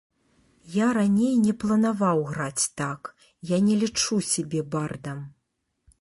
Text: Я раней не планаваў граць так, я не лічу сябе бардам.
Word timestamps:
Я 0.75 0.87
раней 0.97 1.35
не 1.45 1.53
планаваў 1.65 2.17
граць 2.31 2.65
так, 2.81 3.01
я 3.55 3.61
не 3.67 3.75
лічу 3.85 4.15
сябе 4.33 4.67
бардам. 4.77 5.25